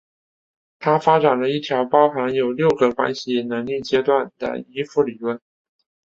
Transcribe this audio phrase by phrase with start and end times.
[0.79, 5.39] 他发展了一种包含有六个关系能力阶段的依附理论。